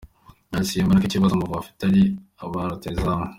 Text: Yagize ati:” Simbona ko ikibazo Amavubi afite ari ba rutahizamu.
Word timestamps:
Yagize 0.51 0.59
ati:” 0.61 0.69
Simbona 0.73 1.01
ko 1.01 1.05
ikibazo 1.07 1.33
Amavubi 1.35 1.59
afite 1.61 1.81
ari 1.89 2.03
ba 2.51 2.61
rutahizamu. 2.69 3.25